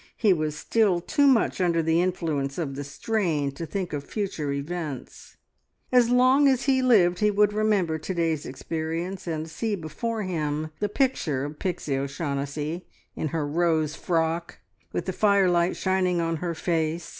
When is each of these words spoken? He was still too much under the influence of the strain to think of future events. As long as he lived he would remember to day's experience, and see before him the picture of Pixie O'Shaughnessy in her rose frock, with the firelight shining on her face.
He 0.17 0.33
was 0.33 0.55
still 0.57 0.99
too 0.99 1.27
much 1.27 1.61
under 1.61 1.83
the 1.83 2.01
influence 2.01 2.57
of 2.57 2.73
the 2.73 2.83
strain 2.83 3.51
to 3.51 3.67
think 3.67 3.93
of 3.93 4.03
future 4.03 4.51
events. 4.51 5.37
As 5.91 6.09
long 6.09 6.47
as 6.47 6.63
he 6.63 6.81
lived 6.81 7.19
he 7.19 7.29
would 7.29 7.53
remember 7.53 7.99
to 7.99 8.13
day's 8.15 8.43
experience, 8.43 9.27
and 9.27 9.47
see 9.47 9.75
before 9.75 10.23
him 10.23 10.71
the 10.79 10.89
picture 10.89 11.45
of 11.45 11.59
Pixie 11.59 11.97
O'Shaughnessy 11.97 12.87
in 13.15 13.27
her 13.27 13.45
rose 13.45 13.95
frock, 13.95 14.57
with 14.91 15.05
the 15.05 15.13
firelight 15.13 15.75
shining 15.77 16.19
on 16.19 16.37
her 16.37 16.55
face. 16.55 17.09